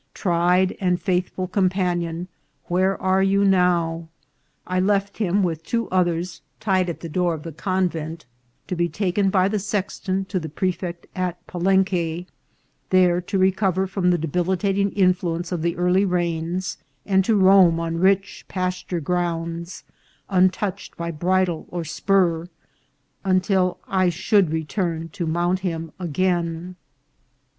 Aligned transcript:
Tried 0.15 0.75
and 0.81 0.99
faithful 0.99 1.47
companion, 1.47 2.27
where 2.65 2.99
are 2.99 3.21
you 3.21 3.45
now? 3.45 4.07
I 4.65 4.79
left 4.79 5.19
him, 5.19 5.43
with 5.43 5.61
two 5.63 5.87
others, 5.91 6.41
tied 6.59 6.89
at 6.89 7.01
the 7.01 7.07
door 7.07 7.35
of 7.35 7.43
the 7.43 7.51
convent, 7.51 8.25
to 8.65 8.75
be 8.75 8.89
taken 8.89 9.29
by 9.29 9.47
the 9.47 9.59
sexton 9.59 10.25
to 10.25 10.39
the 10.39 10.49
prefect 10.49 11.05
at 11.15 11.45
Palenque, 11.45 12.25
there 12.89 13.21
to 13.21 13.37
recover 13.37 13.85
from 13.85 14.09
the 14.09 14.17
debilitating 14.17 14.89
influence 14.93 15.51
of 15.51 15.61
the 15.61 15.77
early 15.77 16.03
rains, 16.03 16.79
and 17.05 17.23
to 17.25 17.35
roam 17.35 17.79
on 17.79 17.99
rich 17.99 18.43
pasture 18.47 19.01
grounds, 19.01 19.83
un 20.31 20.49
touched 20.49 20.97
by 20.97 21.11
bridle 21.11 21.67
or 21.69 21.83
spur, 21.85 22.47
until 23.23 23.77
I 23.87 24.09
should 24.09 24.49
return 24.51 25.09
to 25.09 25.27
mount 25.27 25.59
him 25.59 25.91
again. 25.99 26.75